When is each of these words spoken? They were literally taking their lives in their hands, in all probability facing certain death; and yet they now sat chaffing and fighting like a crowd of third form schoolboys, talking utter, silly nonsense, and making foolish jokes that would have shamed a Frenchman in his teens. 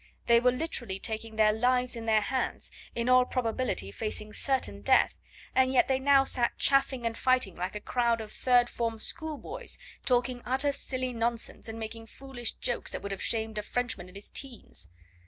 They 0.25 0.39
were 0.39 0.51
literally 0.51 0.97
taking 0.97 1.35
their 1.35 1.53
lives 1.53 1.95
in 1.95 2.07
their 2.07 2.21
hands, 2.21 2.71
in 2.95 3.07
all 3.07 3.23
probability 3.23 3.91
facing 3.91 4.33
certain 4.33 4.81
death; 4.81 5.15
and 5.53 5.71
yet 5.71 5.87
they 5.87 5.99
now 5.99 6.23
sat 6.23 6.57
chaffing 6.57 7.05
and 7.05 7.15
fighting 7.15 7.55
like 7.55 7.75
a 7.75 7.79
crowd 7.79 8.19
of 8.19 8.33
third 8.33 8.67
form 8.67 8.97
schoolboys, 8.97 9.77
talking 10.03 10.41
utter, 10.43 10.71
silly 10.71 11.13
nonsense, 11.13 11.67
and 11.69 11.77
making 11.77 12.07
foolish 12.07 12.53
jokes 12.53 12.89
that 12.93 13.03
would 13.03 13.11
have 13.11 13.21
shamed 13.21 13.59
a 13.59 13.61
Frenchman 13.61 14.09
in 14.09 14.15
his 14.15 14.29
teens. 14.31 14.89